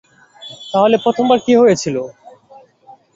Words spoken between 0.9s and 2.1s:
প্রথমবার কী হয়েছিল?